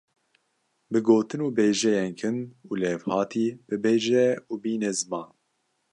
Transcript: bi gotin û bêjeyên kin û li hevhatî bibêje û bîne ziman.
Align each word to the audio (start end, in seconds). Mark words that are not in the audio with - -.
bi 0.91 0.99
gotin 1.07 1.41
û 1.47 1.49
bêjeyên 1.57 2.11
kin 2.19 2.37
û 2.69 2.71
li 2.79 2.87
hevhatî 2.93 3.47
bibêje 3.67 4.27
û 4.51 4.53
bîne 4.63 4.91
ziman. 4.99 5.29